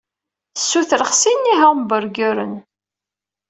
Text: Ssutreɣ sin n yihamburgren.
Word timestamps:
Ssutreɣ 0.59 1.11
sin 1.21 1.39
n 1.45 1.49
yihamburgren. 1.49 2.53